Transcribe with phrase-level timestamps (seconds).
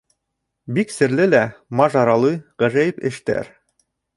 [0.77, 1.43] Бик серле лә,
[1.81, 3.53] мажаралы, Ғәжәйеп эштәр